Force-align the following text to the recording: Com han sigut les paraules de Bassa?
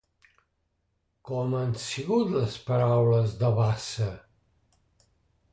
Com 1.31 1.53
han 1.59 1.75
sigut 1.83 2.33
les 2.37 2.57
paraules 2.71 3.39
de 3.45 3.55
Bassa? 3.61 4.13